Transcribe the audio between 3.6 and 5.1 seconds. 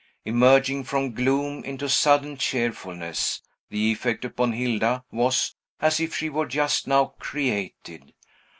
the effect upon Hilda